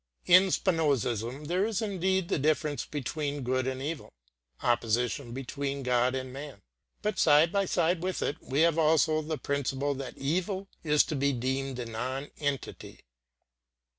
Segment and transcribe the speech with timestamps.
[0.25, 4.13] In Spinozism there is indeed the difference between good and evil,
[4.63, 6.63] opposition between God and man;
[7.03, 11.15] but side by side with it we have also the principle that evil is to
[11.15, 13.01] be deemed a non entity.